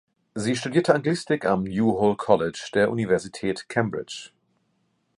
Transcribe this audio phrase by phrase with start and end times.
[0.33, 4.31] Sie studierte Anglistik am New Hall College der Universität Cambridge.